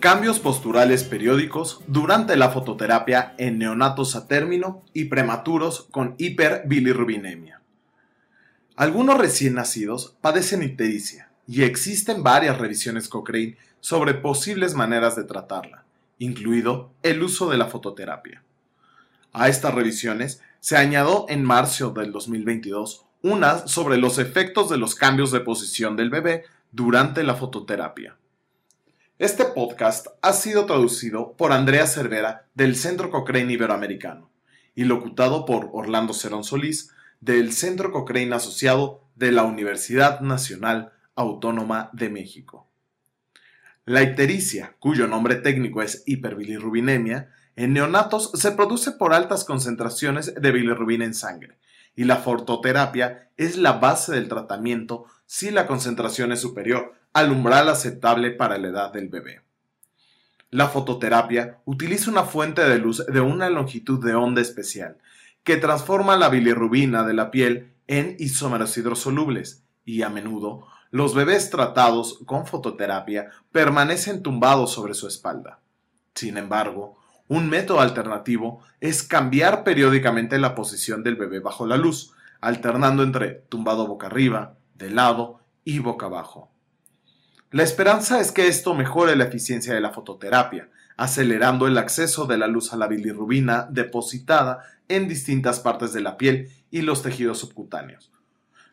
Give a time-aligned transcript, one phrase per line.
[0.00, 7.60] Cambios posturales periódicos durante la fototerapia en neonatos a término y prematuros con hiperbilirrubinemia.
[8.76, 15.84] Algunos recién nacidos padecen ictericia y existen varias revisiones Cochrane sobre posibles maneras de tratarla,
[16.18, 18.42] incluido el uso de la fototerapia.
[19.34, 24.94] A estas revisiones se añadió en marzo del 2022 una sobre los efectos de los
[24.94, 28.16] cambios de posición del bebé durante la fototerapia.
[29.20, 34.30] Este podcast ha sido traducido por Andrea Cervera del Centro Cochrane Iberoamericano
[34.74, 41.90] y locutado por Orlando Cerón Solís del Centro Cochrane Asociado de la Universidad Nacional Autónoma
[41.92, 42.66] de México.
[43.84, 50.50] La ictericia, cuyo nombre técnico es hiperbilirrubinemia, en neonatos se produce por altas concentraciones de
[50.50, 51.58] bilirrubina en sangre,
[51.94, 57.68] y la fototerapia es la base del tratamiento si la concentración es superior al umbral
[57.68, 59.42] aceptable para la edad del bebé.
[60.50, 64.98] La fototerapia utiliza una fuente de luz de una longitud de onda especial
[65.44, 71.50] que transforma la bilirrubina de la piel en isómeros hidrosolubles y a menudo los bebés
[71.50, 75.60] tratados con fototerapia permanecen tumbados sobre su espalda.
[76.14, 82.12] Sin embargo, un método alternativo es cambiar periódicamente la posición del bebé bajo la luz,
[82.40, 86.50] alternando entre tumbado boca arriba, de lado y boca abajo.
[87.52, 92.38] La esperanza es que esto mejore la eficiencia de la fototerapia, acelerando el acceso de
[92.38, 97.38] la luz a la bilirrubina depositada en distintas partes de la piel y los tejidos
[97.38, 98.12] subcutáneos.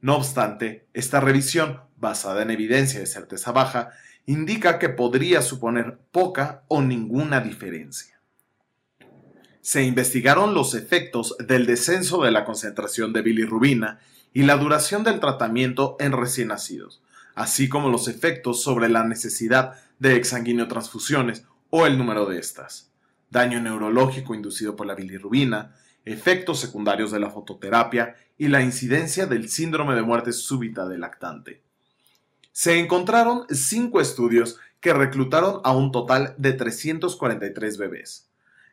[0.00, 3.90] No obstante, esta revisión, basada en evidencia de certeza baja,
[4.24, 8.20] indica que podría suponer poca o ninguna diferencia.
[9.60, 14.00] Se investigaron los efectos del descenso de la concentración de bilirrubina
[14.32, 17.02] y la duración del tratamiento en recién nacidos,
[17.34, 22.90] así como los efectos sobre la necesidad de exsanguinotransfusiones o el número de estas,
[23.30, 29.48] daño neurológico inducido por la bilirrubina, efectos secundarios de la fototerapia y la incidencia del
[29.48, 31.62] síndrome de muerte súbita del lactante.
[32.50, 38.28] Se encontraron cinco estudios que reclutaron a un total de 343 bebés.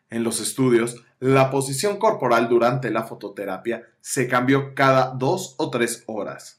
[0.10, 6.04] En los estudios, la posición corporal durante la fototerapia se cambió cada dos o tres
[6.08, 6.59] horas.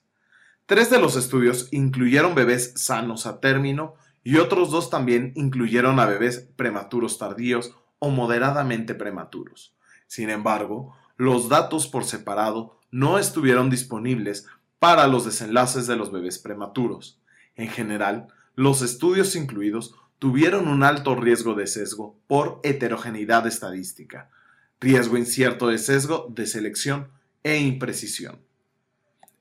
[0.70, 6.06] Tres de los estudios incluyeron bebés sanos a término y otros dos también incluyeron a
[6.06, 9.75] bebés prematuros tardíos o moderadamente prematuros.
[10.06, 14.47] Sin embargo, los datos por separado no estuvieron disponibles
[14.78, 17.20] para los desenlaces de los bebés prematuros.
[17.56, 24.30] En general, los estudios incluidos tuvieron un alto riesgo de sesgo por heterogeneidad estadística,
[24.78, 27.09] riesgo incierto de sesgo de selección
[27.42, 28.48] e imprecisión.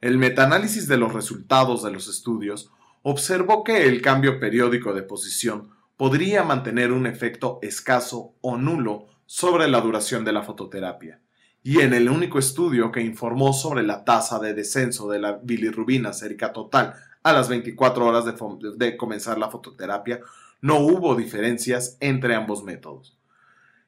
[0.02, 2.72] El metaanálisis de los resultados de los estudios
[3.02, 9.68] observó que el cambio periódico de posición podría mantener un efecto escaso o nulo sobre
[9.68, 11.20] la duración de la fototerapia.
[11.64, 16.14] Y en el único estudio que informó sobre la tasa de descenso de la bilirrubina
[16.14, 18.34] sérica total a las 24 horas de,
[18.78, 20.22] de comenzar la fototerapia,
[20.62, 23.18] no hubo diferencias entre ambos métodos.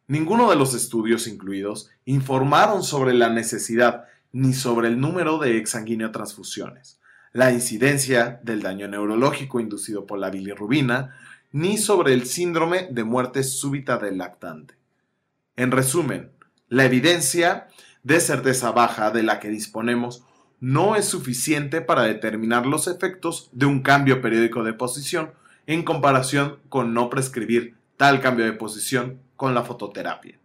[0.07, 6.99] Ninguno de los estudios incluidos informaron sobre la necesidad ni sobre el número de exsanguinotransfusiones,
[7.33, 11.15] la incidencia del daño neurológico inducido por la bilirrubina,
[11.51, 14.75] ni sobre el síndrome de muerte súbita del lactante.
[15.55, 16.31] En resumen,
[16.69, 17.67] la evidencia
[18.03, 20.23] de certeza baja de la que disponemos
[20.59, 25.31] no es suficiente para determinar los efectos de un cambio periódico de posición
[25.67, 30.39] en comparación con no prescribir tal cambio de posición con la fototerapia.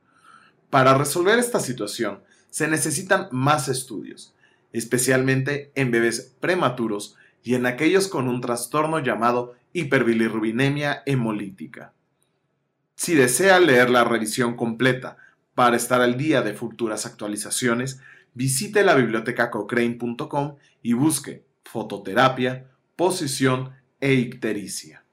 [0.71, 2.21] Para resolver esta situación,
[2.51, 4.35] se necesitan más estudios,
[4.73, 11.93] especialmente en bebés prematuros y en aquellos con un trastorno llamado hiperbilirrubinemia hemolítica.
[12.97, 15.19] Si desea leer la revisión completa
[15.55, 18.01] para estar al día de futuras actualizaciones,
[18.35, 22.67] visite la biblioteca cochrane.com y busque fototerapia,
[22.97, 25.06] posición e ictericia.